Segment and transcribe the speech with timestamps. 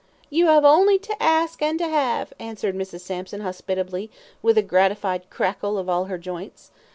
[0.31, 3.01] "You 'ave only to ask and to 'ave," answered Mrs.
[3.01, 4.09] Sampson, hospitably,
[4.41, 6.71] with a gratified crackle of all her joints.